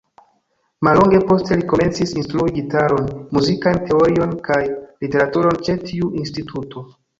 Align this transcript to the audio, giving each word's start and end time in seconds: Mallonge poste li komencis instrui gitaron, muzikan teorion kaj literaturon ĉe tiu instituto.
Mallonge 0.87 1.19
poste 1.31 1.57
li 1.59 1.67
komencis 1.73 2.13
instrui 2.21 2.55
gitaron, 2.55 3.13
muzikan 3.39 3.79
teorion 3.91 4.35
kaj 4.49 4.59
literaturon 4.75 5.63
ĉe 5.69 5.79
tiu 5.87 6.13
instituto. 6.25 6.87